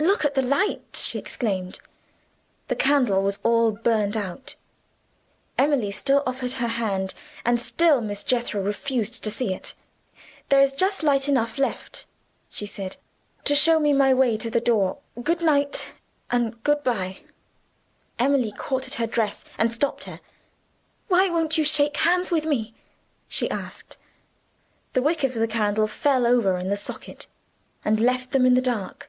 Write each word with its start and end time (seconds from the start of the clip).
"Look 0.00 0.24
at 0.24 0.34
the 0.34 0.42
light!" 0.42 0.96
she 0.96 1.20
exclaimed. 1.20 1.78
The 2.66 2.74
candle 2.74 3.22
was 3.22 3.38
all 3.44 3.70
burned 3.70 4.16
out. 4.16 4.56
Emily 5.56 5.92
still 5.92 6.24
offered 6.26 6.50
her 6.54 6.66
hand 6.66 7.14
and 7.44 7.60
still 7.60 8.00
Miss 8.00 8.24
Jethro 8.24 8.60
refused 8.60 9.22
to 9.22 9.30
see 9.30 9.54
it. 9.54 9.74
"There 10.48 10.60
is 10.60 10.72
just 10.72 11.04
light 11.04 11.28
enough 11.28 11.58
left," 11.58 12.06
she 12.50 12.66
said, 12.66 12.96
"to 13.44 13.54
show 13.54 13.78
me 13.78 13.92
my 13.92 14.12
way 14.12 14.36
to 14.38 14.50
the 14.50 14.58
door. 14.60 14.98
Good 15.22 15.42
night 15.42 15.92
and 16.28 16.60
good 16.64 16.82
by." 16.82 17.18
Emily 18.18 18.50
caught 18.50 18.88
at 18.88 18.94
her 18.94 19.06
dress, 19.06 19.44
and 19.58 19.72
stopped 19.72 20.06
her. 20.06 20.18
"Why 21.06 21.30
won't 21.30 21.56
you 21.56 21.62
shake 21.62 21.98
hands 21.98 22.32
with 22.32 22.46
me?" 22.46 22.74
she 23.28 23.48
asked. 23.48 23.96
The 24.94 25.02
wick 25.02 25.22
of 25.22 25.34
the 25.34 25.46
candle 25.46 25.86
fell 25.86 26.26
over 26.26 26.58
in 26.58 26.68
the 26.68 26.76
socket, 26.76 27.28
and 27.84 28.00
left 28.00 28.32
them 28.32 28.44
in 28.44 28.54
the 28.54 28.60
dark. 28.60 29.08